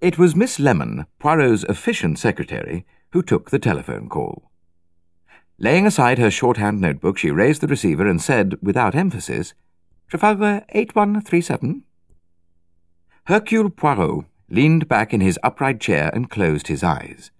It 0.00 0.16
was 0.16 0.36
Miss 0.36 0.60
Lemon, 0.60 1.06
Poirot's 1.18 1.64
efficient 1.64 2.20
secretary, 2.20 2.86
who 3.10 3.20
took 3.20 3.50
the 3.50 3.58
telephone 3.58 4.08
call. 4.08 4.48
Laying 5.58 5.86
aside 5.86 6.18
her 6.18 6.30
shorthand 6.30 6.80
notebook, 6.80 7.18
she 7.18 7.32
raised 7.32 7.62
the 7.62 7.66
receiver 7.66 8.06
and 8.06 8.22
said, 8.22 8.56
without 8.62 8.94
emphasis, 8.94 9.54
Trafalgar 10.06 10.64
8137? 10.68 11.82
Hercule 13.24 13.70
Poirot 13.70 14.26
leaned 14.48 14.86
back 14.86 15.12
in 15.12 15.20
his 15.20 15.38
upright 15.42 15.80
chair 15.80 16.10
and 16.14 16.30
closed 16.30 16.68
his 16.68 16.84
eyes. 16.84 17.32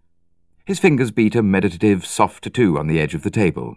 His 0.65 0.81
fingers 0.81 1.13
beat 1.13 1.37
a 1.37 1.45
meditative 1.45 2.05
soft 2.05 2.43
tattoo 2.43 2.77
on 2.77 2.89
the 2.89 2.99
edge 2.99 3.15
of 3.15 3.23
the 3.23 3.31
table. 3.31 3.77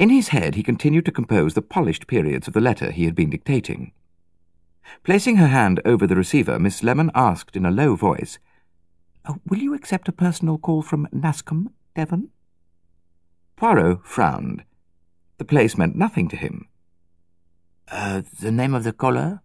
In 0.00 0.10
his 0.10 0.28
head 0.28 0.56
he 0.56 0.64
continued 0.64 1.04
to 1.04 1.12
compose 1.12 1.54
the 1.54 1.62
polished 1.62 2.08
periods 2.08 2.48
of 2.48 2.54
the 2.54 2.60
letter 2.60 2.90
he 2.90 3.04
had 3.04 3.14
been 3.14 3.30
dictating. 3.30 3.92
Placing 5.04 5.36
her 5.36 5.48
hand 5.48 5.80
over 5.84 6.06
the 6.06 6.16
receiver, 6.16 6.58
Miss 6.58 6.82
Lemon 6.82 7.10
asked 7.14 7.56
in 7.56 7.66
a 7.66 7.70
low 7.70 7.96
voice, 7.96 8.38
oh, 9.26 9.38
Will 9.48 9.58
you 9.58 9.74
accept 9.74 10.08
a 10.08 10.12
personal 10.12 10.58
call 10.58 10.82
from 10.82 11.08
Nassecombe, 11.12 11.72
Devon? 11.94 12.28
Poirot 13.56 14.04
frowned. 14.04 14.64
The 15.38 15.44
place 15.44 15.76
meant 15.76 15.96
nothing 15.96 16.28
to 16.28 16.36
him. 16.36 16.68
Uh, 17.90 18.22
the 18.40 18.52
name 18.52 18.74
of 18.74 18.84
the 18.84 18.92
caller? 18.92 19.40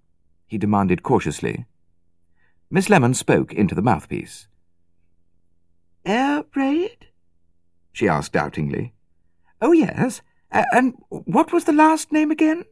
he 0.47 0.57
demanded 0.57 1.03
cautiously. 1.03 1.65
Miss 2.69 2.89
Lemon 2.89 3.13
spoke 3.13 3.53
into 3.53 3.75
the 3.75 3.81
mouthpiece. 3.81 4.47
Air 6.05 6.43
raid? 6.55 7.07
she 7.91 8.07
asked 8.07 8.33
doubtingly. 8.33 8.93
Oh, 9.61 9.71
yes. 9.71 10.21
Uh, 10.51 10.63
and 10.71 10.93
what 11.09 11.51
was 11.51 11.65
the 11.65 11.73
last 11.73 12.11
name 12.11 12.31
again? 12.31 12.63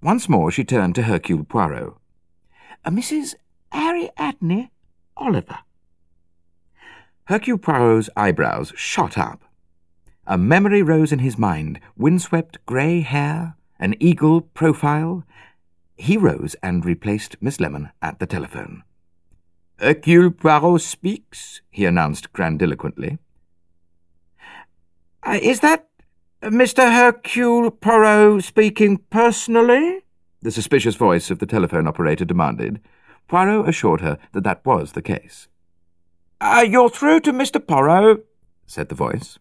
Once 0.00 0.28
more 0.28 0.50
she 0.50 0.64
turned 0.64 0.94
to 0.94 1.02
Hercule 1.02 1.44
Poirot. 1.44 1.94
Uh, 2.84 2.90
Mrs. 2.90 3.34
Ariadne 3.74 4.70
Oliver. 5.16 5.58
Hercule 7.24 7.58
Poirot's 7.58 8.08
eyebrows 8.16 8.72
shot 8.76 9.18
up. 9.18 9.42
A 10.26 10.38
memory 10.38 10.82
rose 10.82 11.12
in 11.12 11.18
his 11.18 11.36
mind, 11.36 11.80
windswept 11.96 12.64
grey 12.64 13.00
hair, 13.00 13.56
an 13.80 13.94
eagle 13.98 14.40
profile. 14.40 15.24
He 15.96 16.16
rose 16.16 16.54
and 16.62 16.84
replaced 16.84 17.36
Miss 17.40 17.58
Lemon 17.58 17.90
at 18.00 18.20
the 18.20 18.26
telephone. 18.26 18.84
Hercule 19.80 20.30
Poirot 20.30 20.80
speaks, 20.80 21.60
he 21.70 21.84
announced 21.84 22.32
grandiloquently. 22.32 23.18
Uh, 25.24 25.38
is 25.42 25.60
that 25.60 25.87
Mr. 26.42 26.92
Hercule 26.92 27.70
Poirot 27.70 28.44
speaking 28.44 28.98
personally? 29.10 30.04
The 30.40 30.52
suspicious 30.52 30.94
voice 30.94 31.30
of 31.30 31.40
the 31.40 31.46
telephone 31.46 31.88
operator 31.88 32.24
demanded. 32.24 32.80
Poirot 33.26 33.68
assured 33.68 34.02
her 34.02 34.18
that 34.32 34.44
that 34.44 34.64
was 34.64 34.92
the 34.92 35.02
case. 35.02 35.48
Uh, 36.40 36.64
you're 36.66 36.90
through 36.90 37.20
to 37.20 37.32
Mr. 37.32 37.64
Poirot, 37.64 38.24
said 38.66 38.88
the 38.88 38.94
voice. 38.94 39.40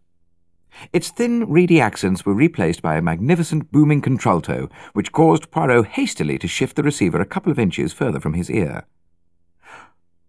Its 0.92 1.10
thin, 1.10 1.48
reedy 1.48 1.80
accents 1.80 2.26
were 2.26 2.34
replaced 2.34 2.82
by 2.82 2.96
a 2.96 3.02
magnificent 3.02 3.72
booming 3.72 4.02
contralto, 4.02 4.68
which 4.94 5.12
caused 5.12 5.52
Poirot 5.52 5.86
hastily 5.90 6.40
to 6.40 6.48
shift 6.48 6.76
the 6.76 6.84
receiver 6.84 7.22
a 7.22 7.26
couple 7.26 7.52
of 7.52 7.60
inches 7.60 7.94
further 7.94 8.20
from 8.20 8.34
his 8.34 8.50
ear. 8.50 8.86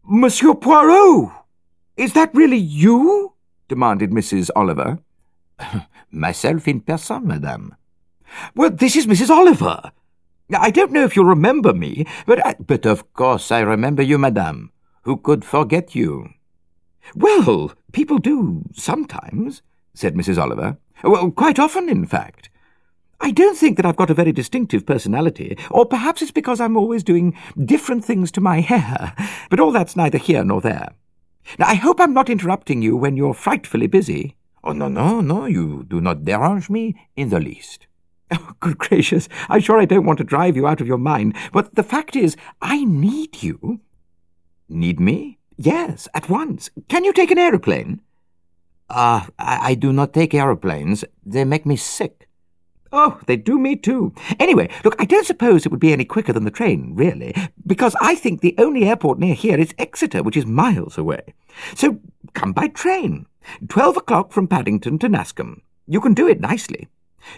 Monsieur 0.05 0.55
Poirot! 0.55 1.33
Is 1.97 2.13
that 2.13 2.35
really 2.35 2.59
you? 2.59 3.33
demanded 3.69 4.11
Mrs. 4.11 4.51
Oliver. 4.55 4.99
Myself 6.11 6.69
in 6.69 6.81
person, 6.81 7.27
madame. 7.27 7.75
Well, 8.55 8.71
this 8.71 8.97
is 8.97 9.07
Mrs. 9.07 9.31
Oliver. 9.31 9.93
I 10.57 10.71
don't 10.71 10.93
know 10.93 11.05
if 11.05 11.17
you 11.17 11.25
remember 11.25 11.73
me, 11.73 12.07
but 12.27 12.45
I... 12.45 12.55
But 12.55 12.87
of 12.87 13.13
course 13.13 13.51
I 13.53 13.61
remember 13.61 14.03
you, 14.03 14.19
madame. 14.19 14.73
Who 15.03 15.17
could 15.17 15.45
forget 15.45 15.95
you? 15.95 16.31
Well, 17.15 17.73
people 17.93 18.19
do 18.19 18.65
sometimes, 18.75 19.63
said 19.95 20.15
Mrs. 20.15 20.39
Oliver. 20.39 20.79
Well, 21.03 21.31
quite 21.31 21.59
often, 21.59 21.89
in 21.89 22.07
fact. 22.07 22.51
I 23.21 23.31
don't 23.31 23.57
think 23.57 23.77
that 23.77 23.87
I've 23.87 23.97
got 23.97 24.11
a 24.11 24.15
very 24.15 24.33
distinctive 24.33 24.87
personality, 24.87 25.59
or 25.71 25.85
perhaps 25.85 26.23
it's 26.23 26.31
because 26.31 26.61
I'm 26.61 26.77
always 26.77 27.03
doing 27.03 27.37
different 27.63 28.05
things 28.05 28.31
to 28.33 28.41
my 28.41 28.61
hair, 28.61 29.15
but 29.51 29.61
all 29.61 29.73
that's 29.73 29.97
neither 29.97 30.19
here 30.19 30.45
nor 30.45 30.61
there. 30.61 30.91
Now, 31.59 31.67
I 31.67 31.75
hope 31.75 32.01
I'm 32.01 32.15
not 32.15 32.31
interrupting 32.31 32.83
you 32.83 32.97
when 32.97 33.17
you're 33.17 33.35
frightfully 33.35 33.87
busy. 33.87 34.37
Oh, 34.65 34.73
no, 34.73 34.89
no, 34.89 35.21
no, 35.21 35.47
you 35.47 35.85
do 35.89 36.01
not 36.01 36.25
derange 36.25 36.69
me 36.69 36.95
in 37.17 37.31
the 37.31 37.41
least. 37.41 37.87
Oh, 38.31 38.53
good 38.61 38.79
gracious, 38.87 39.29
I'm 39.49 39.61
sure 39.61 39.81
I 39.81 39.85
don't 39.85 40.05
want 40.05 40.19
to 40.19 40.25
drive 40.25 40.57
you 40.57 40.67
out 40.67 40.81
of 40.81 40.87
your 40.87 40.99
mind, 40.99 41.35
but 41.53 41.75
the 41.75 41.83
fact 41.83 42.17
is, 42.17 42.37
I 42.61 42.85
need 42.85 43.43
you. 43.43 43.81
Need 44.69 45.01
me? 45.01 45.39
Yes, 45.57 46.09
at 46.15 46.29
once. 46.29 46.71
Can 46.89 47.05
you 47.05 47.13
take 47.13 47.31
an 47.31 47.39
aeroplane? 47.39 48.01
Ah, 48.91 49.27
uh, 49.27 49.31
I, 49.39 49.71
I 49.71 49.75
do 49.75 49.93
not 49.93 50.13
take 50.13 50.35
aeroplanes. 50.35 51.05
They 51.25 51.45
make 51.45 51.67
me 51.67 51.77
sick. 51.77 52.28
Oh, 52.93 53.21
they 53.27 53.37
do 53.37 53.59
me 53.59 53.77
too. 53.77 54.15
Anyway, 54.41 54.71
look, 54.85 54.97
I 54.99 55.05
don't 55.05 55.27
suppose 55.27 55.67
it 55.67 55.71
would 55.71 55.81
be 55.81 55.93
any 55.93 56.05
quicker 56.05 56.33
than 56.33 56.45
the 56.45 56.51
train, 56.51 56.93
really, 56.95 57.35
because 57.67 57.95
I 58.01 58.15
think 58.15 58.41
the 58.41 58.55
only 58.59 58.85
airport 58.85 59.19
near 59.19 59.35
here 59.35 59.59
is 59.59 59.75
Exeter, 59.79 60.23
which 60.23 60.37
is 60.37 60.47
miles 60.47 60.97
away. 60.97 61.35
So 61.75 62.01
come 62.35 62.53
by 62.53 62.69
train. 62.69 63.27
Twelve 63.69 63.97
o'clock 63.97 64.33
from 64.33 64.49
Paddington 64.49 64.99
to 65.01 65.09
Nassecombe. 65.09 65.61
You 65.87 66.01
can 66.01 66.15
do 66.15 66.29
it 66.29 66.41
nicely. 66.41 66.89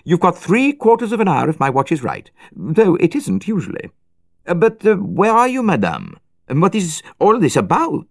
You've 0.05 0.21
got 0.21 0.39
three 0.39 0.73
quarters 0.73 1.13
of 1.13 1.21
an 1.21 1.29
hour 1.29 1.49
if 1.49 1.59
my 1.59 1.71
watch 1.71 1.91
is 1.91 2.03
right, 2.03 2.31
though 2.53 2.97
it 2.97 3.15
isn't 3.15 3.49
usually. 3.49 3.91
Uh, 4.47 4.55
but 4.55 4.85
uh, 4.87 4.97
where 4.97 5.33
are 5.33 5.49
you, 5.49 5.63
madame? 5.63 6.19
And 6.49 6.61
what 6.61 6.75
is 6.75 7.03
all 7.19 7.39
this 7.39 7.57
about? 7.57 8.07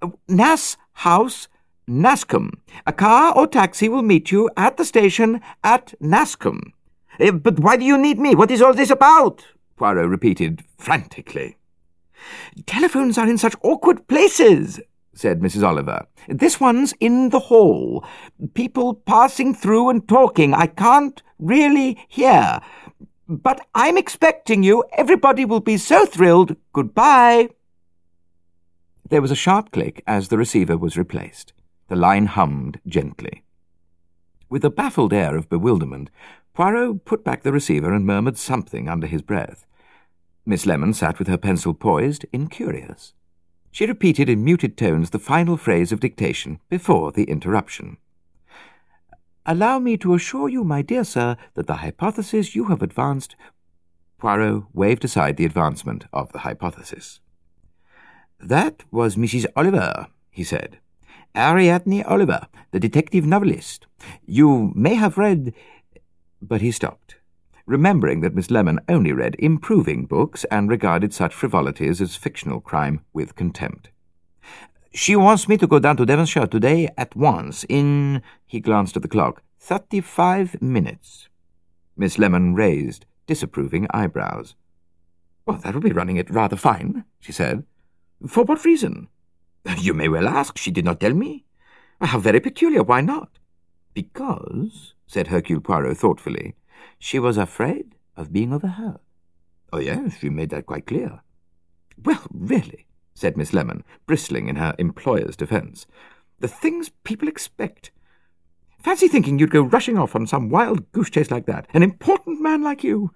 Uh, 0.00 0.10
Nasse 0.28 0.76
House, 0.92 1.48
Nassecombe. 1.88 2.58
A 2.86 2.92
car 2.92 3.32
or 3.36 3.46
taxi 3.46 3.88
will 3.88 4.02
meet 4.02 4.30
you 4.30 4.50
at 4.56 4.76
the 4.76 4.84
station 4.84 5.40
at 5.64 5.94
Nassecombe. 6.00 6.72
Uh, 7.18 7.32
but 7.32 7.60
why 7.60 7.76
do 7.76 7.84
you 7.84 7.98
need 7.98 8.18
me? 8.18 8.34
What 8.34 8.50
is 8.50 8.62
all 8.62 8.74
this 8.74 8.90
about? 8.90 9.44
Poirot 9.76 10.08
repeated 10.08 10.62
frantically. 10.78 11.56
Telephones 12.66 13.18
are 13.18 13.28
in 13.28 13.38
such 13.38 13.54
awkward 13.62 14.06
places, 14.06 14.80
said 15.14 15.40
Mrs. 15.40 15.66
Oliver. 15.66 16.06
This 16.28 16.60
one's 16.60 16.94
in 17.00 17.30
the 17.30 17.40
hall. 17.40 18.04
People 18.54 18.94
passing 18.94 19.54
through 19.54 19.88
and 19.88 20.06
talking. 20.06 20.54
I 20.54 20.66
can't 20.66 21.22
really 21.38 21.98
hear. 22.08 22.60
But 23.28 23.66
I'm 23.74 23.96
expecting 23.96 24.62
you. 24.62 24.84
Everybody 24.96 25.44
will 25.44 25.60
be 25.60 25.76
so 25.76 26.04
thrilled. 26.04 26.56
Goodbye. 26.72 27.50
There 29.08 29.22
was 29.22 29.30
a 29.30 29.36
sharp 29.36 29.72
click 29.72 30.02
as 30.06 30.28
the 30.28 30.38
receiver 30.38 30.76
was 30.76 30.96
replaced. 30.96 31.52
The 31.90 31.96
line 31.96 32.26
hummed 32.26 32.78
gently. 32.86 33.42
With 34.48 34.64
a 34.64 34.70
baffled 34.70 35.12
air 35.12 35.36
of 35.36 35.48
bewilderment, 35.48 36.08
Poirot 36.54 37.04
put 37.04 37.24
back 37.24 37.42
the 37.42 37.50
receiver 37.50 37.92
and 37.92 38.06
murmured 38.06 38.38
something 38.38 38.88
under 38.88 39.08
his 39.08 39.22
breath. 39.22 39.66
Miss 40.46 40.66
Lemon 40.66 40.94
sat 40.94 41.18
with 41.18 41.26
her 41.26 41.36
pencil 41.36 41.74
poised, 41.74 42.24
incurious. 42.32 43.12
She 43.72 43.86
repeated 43.86 44.28
in 44.28 44.44
muted 44.44 44.76
tones 44.76 45.10
the 45.10 45.18
final 45.18 45.56
phrase 45.56 45.90
of 45.90 45.98
dictation 45.98 46.60
before 46.68 47.10
the 47.10 47.24
interruption. 47.24 47.96
Allow 49.44 49.80
me 49.80 49.96
to 49.96 50.14
assure 50.14 50.48
you, 50.48 50.62
my 50.62 50.82
dear 50.82 51.02
sir, 51.02 51.36
that 51.54 51.66
the 51.66 51.82
hypothesis 51.82 52.54
you 52.54 52.66
have 52.66 52.82
advanced. 52.82 53.34
Poirot 54.16 54.62
waved 54.72 55.04
aside 55.04 55.36
the 55.36 55.44
advancement 55.44 56.04
of 56.12 56.30
the 56.30 56.40
hypothesis. 56.40 57.18
That 58.38 58.84
was 58.92 59.16
Mrs. 59.16 59.46
Oliver, 59.56 60.06
he 60.30 60.44
said. 60.44 60.78
Ariadne 61.36 62.02
Oliver, 62.04 62.46
the 62.72 62.80
detective 62.80 63.24
novelist. 63.24 63.86
You 64.26 64.72
may 64.74 64.94
have 64.94 65.18
read. 65.18 65.54
But 66.42 66.60
he 66.60 66.70
stopped 66.70 67.16
remembering 67.66 68.20
that 68.20 68.34
Miss 68.34 68.50
Lemon 68.50 68.80
only 68.88 69.12
read 69.12 69.36
improving 69.38 70.04
books 70.04 70.42
and 70.50 70.68
regarded 70.68 71.14
such 71.14 71.32
frivolities 71.32 72.00
as 72.00 72.16
fictional 72.16 72.60
crime 72.60 73.04
with 73.12 73.36
contempt. 73.36 73.90
She 74.92 75.14
wants 75.14 75.48
me 75.48 75.56
to 75.58 75.68
go 75.68 75.78
down 75.78 75.96
to 75.98 76.06
Devonshire 76.06 76.48
today 76.48 76.88
at 76.98 77.14
once, 77.14 77.64
in, 77.68 78.22
he 78.44 78.58
glanced 78.58 78.96
at 78.96 79.02
the 79.02 79.08
clock, 79.08 79.44
thirty-five 79.60 80.60
minutes. 80.60 81.28
Miss 81.96 82.18
Lemon 82.18 82.54
raised 82.56 83.06
disapproving 83.28 83.86
eyebrows. 83.90 84.56
Well, 85.46 85.58
that 85.58 85.74
will 85.74 85.80
be 85.80 85.92
running 85.92 86.16
it 86.16 86.28
rather 86.28 86.56
fine, 86.56 87.04
she 87.20 87.30
said. 87.30 87.62
For 88.26 88.42
what 88.42 88.64
reason? 88.64 89.06
You 89.78 89.94
may 89.94 90.08
well 90.08 90.28
ask. 90.28 90.58
She 90.58 90.70
did 90.70 90.84
not 90.84 91.00
tell 91.00 91.14
me. 91.14 91.44
How 92.00 92.18
very 92.18 92.40
peculiar. 92.40 92.82
Why 92.82 93.00
not? 93.00 93.38
Because, 93.92 94.94
said 95.06 95.28
Hercule 95.28 95.60
Poirot 95.60 95.98
thoughtfully, 95.98 96.54
she 96.98 97.18
was 97.18 97.36
afraid 97.36 97.94
of 98.16 98.32
being 98.32 98.52
overheard. 98.52 99.00
Oh, 99.72 99.78
yes, 99.78 100.18
she 100.18 100.30
made 100.30 100.50
that 100.50 100.66
quite 100.66 100.86
clear. 100.86 101.20
Well, 102.02 102.22
really, 102.32 102.86
said 103.14 103.36
Miss 103.36 103.52
Lemon, 103.52 103.84
bristling 104.06 104.48
in 104.48 104.56
her 104.56 104.74
employer's 104.78 105.36
defence. 105.36 105.86
The 106.38 106.48
things 106.48 106.90
people 107.04 107.28
expect. 107.28 107.90
Fancy 108.82 109.08
thinking 109.08 109.38
you'd 109.38 109.50
go 109.50 109.62
rushing 109.62 109.98
off 109.98 110.16
on 110.16 110.26
some 110.26 110.48
wild 110.48 110.90
goose 110.92 111.10
chase 111.10 111.30
like 111.30 111.46
that, 111.46 111.66
an 111.74 111.82
important 111.82 112.40
man 112.40 112.62
like 112.62 112.82
you. 112.82 113.12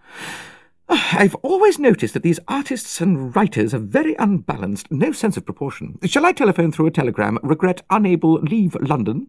I've 0.89 1.35
always 1.37 1.79
noticed 1.79 2.15
that 2.15 2.23
these 2.23 2.41
artists 2.47 3.01
and 3.01 3.35
writers 3.35 3.73
are 3.73 3.79
very 3.79 4.15
unbalanced, 4.19 4.91
no 4.91 5.13
sense 5.13 5.37
of 5.37 5.47
proportion. 5.47 5.99
Shall 6.05 6.27
I 6.27 6.33
telephone 6.33 6.73
through 6.73 6.87
a 6.87 6.91
telegram? 6.91 7.39
Regret 7.43 7.83
unable 7.91 8.35
leave 8.41 8.77
London? 8.81 9.29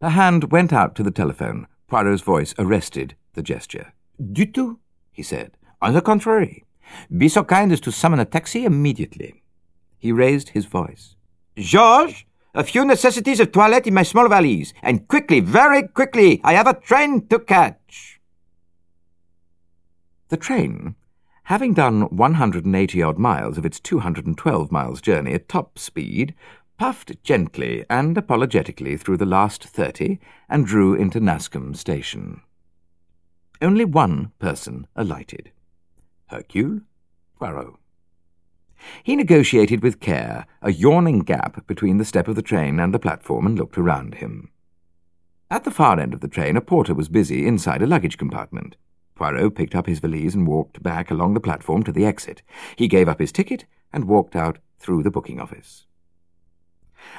Her 0.00 0.10
hand 0.10 0.50
went 0.50 0.72
out 0.72 0.94
to 0.96 1.02
the 1.02 1.12
telephone. 1.12 1.68
Poirot's 1.86 2.22
voice 2.22 2.54
arrested 2.58 3.14
the 3.34 3.42
gesture. 3.42 3.92
Du 4.32 4.46
tout, 4.46 4.78
he 5.12 5.22
said. 5.22 5.56
On 5.80 5.94
the 5.94 6.00
contrary, 6.00 6.64
be 7.16 7.28
so 7.28 7.44
kind 7.44 7.72
as 7.72 7.80
to 7.80 7.92
summon 7.92 8.18
a 8.18 8.24
taxi 8.24 8.64
immediately. 8.64 9.42
He 9.98 10.10
raised 10.10 10.50
his 10.50 10.64
voice. 10.64 11.14
Georges, 11.56 12.24
a 12.54 12.64
few 12.64 12.84
necessities 12.84 13.40
of 13.40 13.52
toilette 13.52 13.86
in 13.86 13.94
my 13.94 14.02
small 14.02 14.28
valise, 14.28 14.74
and 14.82 15.06
quickly, 15.06 15.40
very 15.40 15.86
quickly, 15.86 16.40
I 16.42 16.54
have 16.54 16.66
a 16.66 16.74
train 16.74 17.26
to 17.28 17.38
catch. 17.38 18.11
The 20.32 20.38
train, 20.38 20.94
having 21.42 21.74
done 21.74 22.04
180 22.04 23.02
odd 23.02 23.18
miles 23.18 23.58
of 23.58 23.66
its 23.66 23.78
212 23.78 24.72
miles 24.72 25.02
journey 25.02 25.34
at 25.34 25.46
top 25.46 25.78
speed, 25.78 26.34
puffed 26.78 27.22
gently 27.22 27.84
and 27.90 28.16
apologetically 28.16 28.96
through 28.96 29.18
the 29.18 29.26
last 29.26 29.62
30 29.62 30.18
and 30.48 30.64
drew 30.64 30.94
into 30.94 31.20
Nassecombe 31.20 31.76
station. 31.76 32.40
Only 33.60 33.84
one 33.84 34.32
person 34.38 34.86
alighted. 34.96 35.52
Hercule 36.28 36.80
Poirot. 37.38 37.74
He 39.02 39.16
negotiated 39.16 39.82
with 39.82 40.00
care 40.00 40.46
a 40.62 40.72
yawning 40.72 41.18
gap 41.18 41.66
between 41.66 41.98
the 41.98 42.06
step 42.06 42.26
of 42.26 42.36
the 42.36 42.40
train 42.40 42.80
and 42.80 42.94
the 42.94 42.98
platform 42.98 43.44
and 43.44 43.58
looked 43.58 43.76
around 43.76 44.14
him. 44.14 44.50
At 45.50 45.64
the 45.64 45.70
far 45.70 46.00
end 46.00 46.14
of 46.14 46.20
the 46.20 46.26
train, 46.26 46.56
a 46.56 46.62
porter 46.62 46.94
was 46.94 47.10
busy 47.10 47.46
inside 47.46 47.82
a 47.82 47.86
luggage 47.86 48.16
compartment. 48.16 48.76
Poirot 49.14 49.54
picked 49.54 49.74
up 49.74 49.86
his 49.86 50.00
valise 50.00 50.34
and 50.34 50.46
walked 50.46 50.82
back 50.82 51.10
along 51.10 51.34
the 51.34 51.40
platform 51.40 51.82
to 51.84 51.92
the 51.92 52.04
exit. 52.04 52.42
He 52.76 52.88
gave 52.88 53.08
up 53.08 53.20
his 53.20 53.32
ticket 53.32 53.66
and 53.92 54.04
walked 54.04 54.34
out 54.34 54.58
through 54.78 55.02
the 55.02 55.10
booking 55.10 55.40
office. 55.40 55.86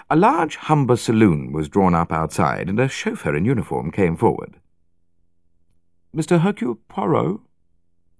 A 0.09 0.15
large 0.15 0.55
Humber 0.55 0.95
saloon 0.95 1.51
was 1.51 1.69
drawn 1.69 1.93
up 1.93 2.11
outside, 2.11 2.69
and 2.69 2.79
a 2.79 2.87
chauffeur 2.87 3.35
in 3.35 3.45
uniform 3.45 3.91
came 3.91 4.15
forward. 4.15 4.59
Mr. 6.15 6.41
Hercule 6.41 6.79
Poirot? 6.87 7.41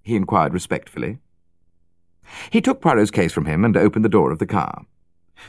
he 0.02 0.16
inquired 0.16 0.52
respectfully. 0.52 1.18
He 2.50 2.60
took 2.60 2.80
Poirot's 2.80 3.10
case 3.10 3.32
from 3.32 3.46
him 3.46 3.64
and 3.64 3.76
opened 3.76 4.04
the 4.04 4.10
door 4.10 4.30
of 4.30 4.38
the 4.38 4.46
car. 4.46 4.86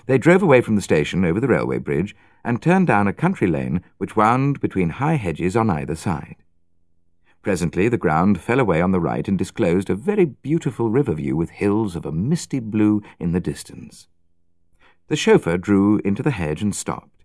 They 0.07 0.17
drove 0.17 0.41
away 0.43 0.61
from 0.61 0.75
the 0.75 0.81
station 0.81 1.25
over 1.25 1.39
the 1.39 1.47
railway 1.47 1.79
bridge 1.79 2.15
and 2.43 2.61
turned 2.61 2.87
down 2.87 3.07
a 3.07 3.13
country 3.13 3.47
lane 3.47 3.83
which 3.97 4.15
wound 4.15 4.59
between 4.59 4.89
high 4.89 5.15
hedges 5.15 5.55
on 5.55 5.69
either 5.69 5.95
side. 5.95 6.35
Presently 7.45 7.87
the 7.89 7.99
ground 7.99 8.41
fell 8.41 8.59
away 8.59 8.81
on 8.81 8.89
the 8.89 8.99
right 8.99 9.27
and 9.27 9.37
disclosed 9.37 9.91
a 9.91 9.95
very 9.95 10.25
beautiful 10.25 10.89
river 10.89 11.13
view 11.13 11.37
with 11.37 11.51
hills 11.51 11.95
of 11.95 12.03
a 12.03 12.11
misty 12.11 12.59
blue 12.59 13.03
in 13.19 13.33
the 13.33 13.39
distance. 13.39 14.07
The 15.09 15.15
chauffeur 15.15 15.59
drew 15.59 16.01
into 16.03 16.23
the 16.23 16.31
hedge 16.31 16.63
and 16.63 16.75
stopped. 16.75 17.23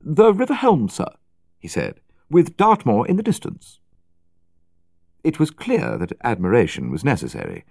The 0.00 0.34
river 0.34 0.54
Helm, 0.54 0.88
sir, 0.88 1.06
he 1.60 1.68
said, 1.68 2.00
with 2.28 2.56
Dartmoor 2.56 3.06
in 3.06 3.14
the 3.14 3.22
distance. 3.22 3.78
It 5.22 5.38
was 5.38 5.52
clear 5.52 5.96
that 5.96 6.18
admiration 6.24 6.90
was 6.90 7.04
necessary. 7.04 7.64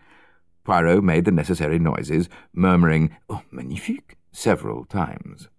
Poirot 0.63 1.03
made 1.03 1.25
the 1.25 1.31
necessary 1.31 1.77
noises, 1.77 2.29
murmuring, 2.53 3.17
Oh, 3.27 3.41
magnifique, 3.51 4.15
several 4.31 4.85
times. 4.85 5.49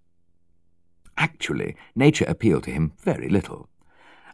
Actually, 1.18 1.76
nature 1.94 2.24
appealed 2.26 2.62
to 2.62 2.70
him 2.70 2.94
very 3.02 3.28
little. 3.28 3.68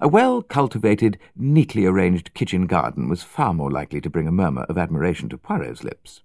A 0.03 0.09
well-cultivated, 0.09 1.19
neatly 1.37 1.85
arranged 1.85 2.33
kitchen 2.33 2.67
garden 2.67 3.09
was 3.09 3.23
far 3.23 3.53
more 3.53 3.71
likely 3.71 4.01
to 4.01 4.09
bring 4.09 4.27
a 4.27 4.33
murmur 4.33 4.63
of 4.63 4.79
admiration 4.79 5.29
to 5.29 5.37
Poirot's 5.37 5.85
lips. 5.85 6.23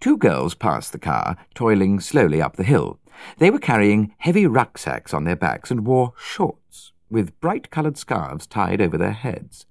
Two 0.00 0.16
girls 0.16 0.54
passed 0.54 0.92
the 0.92 0.98
car, 0.98 1.36
toiling 1.54 2.00
slowly 2.00 2.40
up 2.40 2.56
the 2.56 2.64
hill. 2.64 2.98
They 3.36 3.50
were 3.50 3.58
carrying 3.58 4.14
heavy 4.18 4.46
rucksacks 4.46 5.12
on 5.12 5.24
their 5.24 5.36
backs 5.36 5.70
and 5.70 5.86
wore 5.86 6.14
shorts, 6.18 6.92
with 7.10 7.38
bright-coloured 7.40 7.98
scarves 7.98 8.46
tied 8.46 8.80
over 8.80 8.96
their 8.96 9.12
heads. 9.12 9.66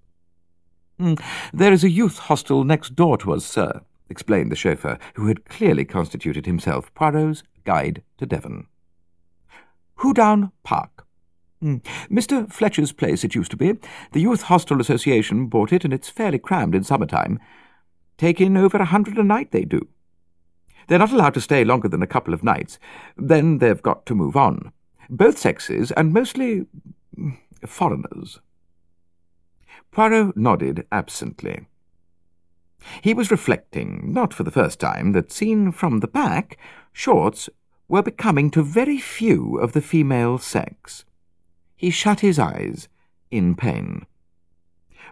Mm, 1.00 1.20
there 1.52 1.74
is 1.74 1.84
a 1.84 1.90
youth 1.90 2.20
hostel 2.20 2.64
next 2.64 2.96
door 2.96 3.18
to 3.18 3.34
us, 3.34 3.44
sir, 3.44 3.82
explained 4.10 4.52
the 4.52 4.56
chauffeur, 4.56 5.00
who 5.16 5.26
had 5.26 5.46
clearly 5.46 5.86
constituted 5.86 6.46
himself 6.46 6.94
Poirot's 6.94 7.42
guide 7.66 8.04
to 8.20 8.28
Devon. 8.28 8.68
Hoodown 9.96 10.52
Park. 10.62 11.08
Mr. 11.62 12.40
Hmm. 12.40 12.46
Fletcher's 12.46 12.92
place 12.92 13.24
it 13.24 13.36
used 13.36 13.52
to 13.52 13.58
be. 13.58 13.74
The 14.14 14.22
Youth 14.22 14.44
Hostel 14.44 14.82
Association 14.82 15.48
bought 15.48 15.72
it, 15.72 15.84
and 15.84 15.94
it's 15.94 16.10
fairly 16.10 16.40
crammed 16.40 16.76
in 16.76 16.84
summer-time. 16.84 17.40
Take 18.18 18.42
in 18.42 18.58
over 18.58 18.78
a 18.78 18.86
hundred 18.86 19.18
a 19.18 19.24
night, 19.24 19.52
they 19.52 19.66
do. 19.66 19.88
They're 20.88 21.00
not 21.00 21.12
allowed 21.12 21.34
to 21.36 21.42
stay 21.42 21.64
longer 21.64 21.88
than 21.88 22.02
a 22.02 22.08
couple 22.08 22.34
of 22.34 22.44
nights. 22.44 22.80
Then 23.16 23.60
they've 23.60 23.82
got 23.82 24.06
to 24.08 24.16
move 24.16 24.36
on. 24.36 24.72
Both 25.10 25.38
sexes, 25.38 25.92
and 25.92 26.14
mostly 26.14 26.66
foreigners. 27.66 28.40
Poirot 29.92 30.36
nodded 30.36 30.88
absently. 30.92 31.68
He 33.02 33.14
was 33.14 33.30
reflecting, 33.30 34.12
not 34.12 34.34
for 34.34 34.44
the 34.44 34.52
first 34.52 34.80
time, 34.80 35.12
that 35.12 35.32
seen 35.32 35.72
from 35.72 36.00
the 36.00 36.08
back, 36.08 36.58
shorts 36.92 37.50
were 37.88 38.02
becoming 38.02 38.50
to 38.52 38.64
very 38.64 38.98
few 38.98 39.58
of 39.60 39.74
the 39.74 39.82
female 39.82 40.38
sex. 40.38 41.06
He 41.82 41.90
shut 41.90 42.20
his 42.20 42.38
eyes 42.38 42.88
in 43.32 43.56
pain. 43.56 44.06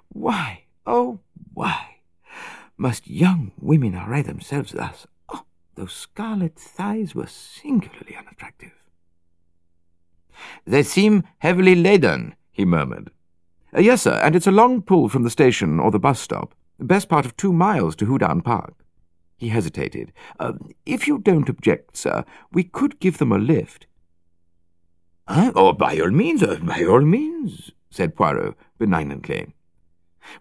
Why, 0.10 0.66
oh, 0.86 1.18
why 1.51 1.95
must 2.77 3.07
young 3.07 3.54
women 3.60 3.95
array 3.95 4.21
themselves 4.21 4.74
thus? 4.74 5.07
Oh, 5.30 5.45
those 5.74 5.94
scarlet 5.94 6.60
thighs 6.60 7.16
were 7.16 7.25
singularly 7.25 8.16
unattractive. 8.16 8.74
They 10.63 10.83
seem 10.83 11.24
heavily 11.39 11.74
laden, 11.74 12.36
he 12.51 12.66
murmured. 12.66 13.10
Uh, 13.75 13.80
yes, 13.80 14.04
sir, 14.04 14.19
and 14.24 14.36
it's 14.36 14.45
a 14.45 14.51
long 14.51 14.83
pull 14.83 15.10
from 15.10 15.24
the 15.24 15.31
station 15.31 15.80
or 15.80 15.89
the 15.89 15.98
bus 15.98 16.19
stop. 16.19 16.54
Best 16.77 17.10
part 17.10 17.25
of 17.25 17.36
two 17.36 17.51
miles 17.51 17.95
to 17.95 18.06
Hoodown 18.06 18.44
Park. 18.44 18.75
He 19.38 19.50
hesitated. 19.50 20.13
Uh, 20.39 20.54
if 20.86 21.07
you 21.07 21.18
don't 21.18 21.50
object, 21.50 21.98
sir, 21.98 22.24
we 22.51 22.63
could 22.63 23.00
give 23.00 23.18
them 23.18 23.31
a 23.31 23.39
lift. 23.39 23.88
Oh, 25.31 25.74
by 25.74 26.00
all 26.00 26.10
means, 26.10 26.42
uh, 26.42 26.58
by 26.62 26.84
all 26.84 27.02
means, 27.02 27.70
said 27.92 28.16
Poirot 28.16 28.56
benignantly. 28.80 29.54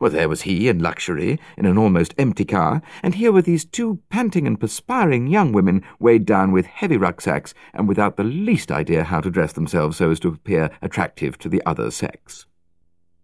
Well, 0.00 0.10
there 0.10 0.30
was 0.30 0.42
he 0.42 0.68
in 0.68 0.78
luxury, 0.78 1.38
in 1.58 1.66
an 1.66 1.76
almost 1.76 2.14
empty 2.16 2.46
car, 2.46 2.80
and 3.02 3.14
here 3.14 3.30
were 3.30 3.42
these 3.42 3.66
two 3.66 4.00
panting 4.08 4.46
and 4.46 4.58
perspiring 4.58 5.26
young 5.26 5.52
women 5.52 5.84
weighed 5.98 6.24
down 6.24 6.52
with 6.52 6.64
heavy 6.64 6.96
rucksacks 6.96 7.52
and 7.74 7.86
without 7.86 8.16
the 8.16 8.24
least 8.24 8.72
idea 8.72 9.04
how 9.04 9.20
to 9.20 9.30
dress 9.30 9.52
themselves 9.52 9.98
so 9.98 10.10
as 10.10 10.20
to 10.20 10.28
appear 10.28 10.70
attractive 10.80 11.36
to 11.38 11.50
the 11.50 11.62
other 11.66 11.90
sex. 11.90 12.46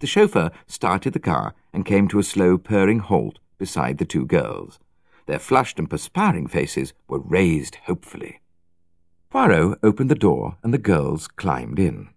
The 0.00 0.06
chauffeur 0.06 0.50
started 0.66 1.14
the 1.14 1.18
car 1.18 1.54
and 1.73 1.87
came 1.87 2.09
to 2.09 2.18
a 2.18 2.23
slow 2.23 2.59
purring 2.59 2.99
halt 2.99 3.38
beside 3.56 3.97
the 3.97 4.04
two 4.04 4.26
girls. 4.26 4.78
Their 5.26 5.38
flushed 5.38 5.78
and 5.78 5.88
perspiring 5.88 6.47
faces 6.47 6.92
were 7.09 7.21
raised 7.21 7.76
hopefully. 7.87 8.40
Poirot 9.35 9.81
opened 9.83 10.12
the 10.12 10.14
door, 10.14 10.59
and 10.62 10.73
the 10.73 10.79
girls 10.79 11.26
climbed 11.26 11.81
in. 11.81 12.09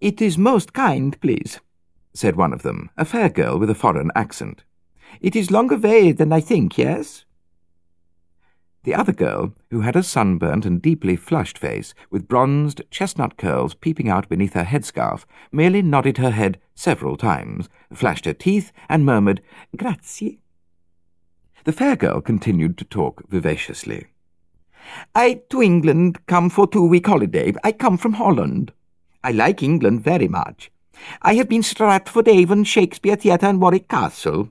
It 0.00 0.20
is 0.20 0.36
most 0.36 0.72
kind, 0.72 1.18
please, 1.20 1.60
said 2.12 2.34
one 2.34 2.52
of 2.52 2.62
them, 2.62 2.90
a 2.96 3.04
fair 3.04 3.28
girl 3.28 3.56
with 3.56 3.70
a 3.70 3.74
foreign 3.76 4.10
accent. 4.16 4.64
It 5.20 5.36
is 5.36 5.52
longer 5.52 5.76
way 5.76 6.10
than 6.10 6.32
I 6.32 6.40
think, 6.40 6.76
yes? 6.76 7.24
The 8.82 8.96
other 8.96 9.12
girl, 9.12 9.54
who 9.70 9.82
had 9.82 9.94
a 9.94 10.02
sunburnt 10.02 10.66
and 10.66 10.82
deeply 10.82 11.14
flushed 11.14 11.56
face, 11.56 11.94
with 12.10 12.26
bronzed 12.26 12.82
chestnut 12.90 13.36
curls 13.36 13.74
peeping 13.74 14.08
out 14.08 14.28
beneath 14.28 14.54
her 14.54 14.64
headscarf, 14.64 15.24
merely 15.52 15.82
nodded 15.82 16.18
her 16.18 16.32
head 16.32 16.58
several 16.74 17.16
times, 17.16 17.68
flashed 17.94 18.24
her 18.24 18.34
teeth, 18.34 18.72
and 18.88 19.06
murmured, 19.06 19.40
Grazie. 19.76 20.40
The 21.62 21.70
fair 21.70 21.94
girl 21.94 22.20
continued 22.20 22.76
to 22.78 22.84
talk 22.84 23.22
vivaciously. 23.28 24.08
I 25.14 25.40
to 25.50 25.62
England 25.62 26.24
come 26.26 26.50
for 26.50 26.66
two-week 26.66 27.06
holiday. 27.06 27.52
I 27.64 27.72
come 27.72 27.96
from 27.98 28.14
Holland. 28.14 28.72
I 29.22 29.32
like 29.32 29.62
England 29.62 30.02
very 30.02 30.28
much. 30.28 30.70
I 31.22 31.34
have 31.34 31.48
been 31.48 31.62
Stratford 31.62 32.28
Avon, 32.28 32.64
Shakespeare 32.64 33.16
Theatre, 33.16 33.46
and 33.46 33.60
Warwick 33.60 33.88
Castle. 33.88 34.50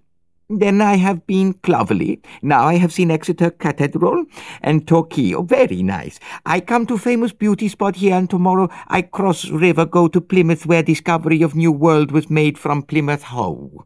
Then 0.49 0.81
I 0.81 0.95
have 0.95 1.27
been 1.27 1.55
Clovelly. 1.55 2.21
Now 2.41 2.63
I 2.63 2.75
have 2.75 2.93
seen 2.93 3.11
Exeter 3.11 3.51
Cathedral 3.51 4.25
and. 4.61 4.89
Oh, 4.89 5.41
very 5.43 5.83
nice. 5.83 6.19
I 6.45 6.61
come 6.61 6.85
to 6.87 6.97
famous 6.97 7.33
beauty 7.33 7.67
spot 7.67 7.97
here, 7.97 8.15
and 8.15 8.29
tomorrow 8.29 8.69
I 8.87 9.01
cross 9.01 9.49
river, 9.49 9.85
go 9.85 10.07
to 10.07 10.21
Plymouth, 10.21 10.65
where 10.65 10.83
discovery 10.83 11.41
of 11.41 11.55
new 11.55 11.71
world 11.71 12.11
was 12.11 12.29
made 12.29 12.57
from 12.57 12.83
Plymouth 12.83 13.23
Hoe. 13.23 13.85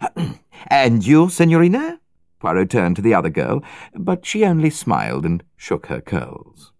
and 0.66 1.06
you, 1.06 1.30
Signorina? 1.30 1.99
Poirot 2.40 2.70
turned 2.70 2.96
to 2.96 3.02
the 3.02 3.14
other 3.14 3.28
girl, 3.30 3.62
but 3.94 4.26
she 4.26 4.44
only 4.44 4.70
smiled 4.70 5.24
and 5.24 5.44
shook 5.56 5.86
her 5.86 6.00
curls. 6.00 6.72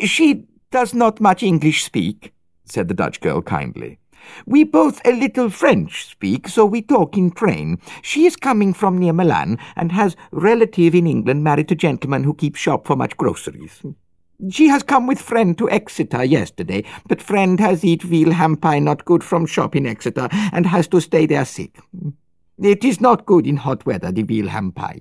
She 0.00 0.46
does 0.70 0.94
not 0.94 1.20
much 1.20 1.42
English 1.42 1.84
speak, 1.84 2.32
said 2.64 2.88
the 2.88 2.94
Dutch 2.94 3.20
girl 3.20 3.42
kindly. 3.42 3.98
We 4.46 4.64
both 4.64 5.02
a 5.04 5.12
little 5.12 5.50
French 5.50 6.06
speak, 6.06 6.48
so 6.48 6.64
we 6.64 6.80
talk 6.80 7.16
in 7.18 7.30
train. 7.30 7.78
She 8.00 8.24
is 8.24 8.36
coming 8.36 8.72
from 8.72 8.96
near 8.96 9.12
Milan, 9.12 9.58
and 9.76 9.92
has 9.92 10.16
relative 10.32 10.94
in 10.94 11.06
England 11.06 11.44
married 11.44 11.68
to 11.68 11.74
gentleman 11.74 12.24
who 12.24 12.32
keeps 12.32 12.58
shop 12.58 12.86
for 12.86 12.96
much 12.96 13.16
groceries. 13.18 13.82
She 14.50 14.68
has 14.68 14.82
come 14.82 15.06
with 15.06 15.20
friend 15.20 15.56
to 15.58 15.70
Exeter 15.70 16.24
yesterday, 16.24 16.84
but 17.06 17.22
friend 17.22 17.60
has 17.60 17.84
eat 17.84 18.02
veal 18.02 18.32
ham 18.32 18.56
pie 18.56 18.78
not 18.78 19.04
good 19.04 19.22
from 19.22 19.46
shop 19.46 19.76
in 19.76 19.86
Exeter, 19.86 20.28
and 20.52 20.66
has 20.66 20.88
to 20.88 21.00
stay 21.00 21.26
there 21.26 21.44
sick. 21.44 21.78
It 22.58 22.84
is 22.84 23.00
not 23.00 23.26
good 23.26 23.46
in 23.46 23.56
hot 23.56 23.84
weather, 23.84 24.12
the 24.12 24.22
ham 24.46 24.70
pie. 24.70 25.00